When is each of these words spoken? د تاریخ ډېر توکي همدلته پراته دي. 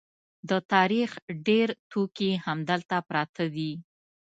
د 0.49 0.51
تاریخ 0.73 1.09
ډېر 1.47 1.67
توکي 1.91 2.31
همدلته 2.45 2.97
پراته 3.07 3.45
دي. 3.55 3.71